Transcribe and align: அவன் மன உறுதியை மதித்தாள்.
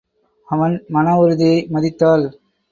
அவன் 0.47 0.75
மன 0.87 1.15
உறுதியை 1.17 1.67
மதித்தாள். 1.69 2.25